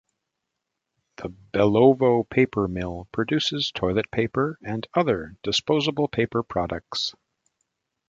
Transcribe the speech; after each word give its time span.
The 1.17 1.29
Belovo 1.53 2.27
paper 2.27 2.67
mill 2.67 3.07
produces 3.11 3.69
toilet 3.69 4.09
paper 4.09 4.57
and 4.63 4.87
other 4.95 5.35
disposable 5.43 6.07
paper 6.07 6.41
products. 6.41 7.13